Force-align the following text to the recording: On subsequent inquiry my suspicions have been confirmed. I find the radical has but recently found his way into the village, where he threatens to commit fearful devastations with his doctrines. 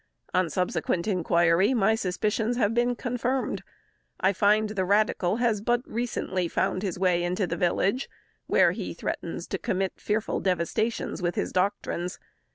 On 0.33 0.49
subsequent 0.49 1.07
inquiry 1.07 1.75
my 1.75 1.93
suspicions 1.93 2.57
have 2.57 2.73
been 2.73 2.95
confirmed. 2.95 3.61
I 4.19 4.33
find 4.33 4.69
the 4.69 4.83
radical 4.83 5.35
has 5.35 5.61
but 5.61 5.83
recently 5.85 6.47
found 6.47 6.81
his 6.81 6.97
way 6.97 7.21
into 7.23 7.45
the 7.45 7.55
village, 7.55 8.09
where 8.47 8.71
he 8.71 8.95
threatens 8.95 9.45
to 9.49 9.59
commit 9.59 9.93
fearful 9.97 10.39
devastations 10.39 11.21
with 11.21 11.35
his 11.35 11.51
doctrines. 11.51 12.17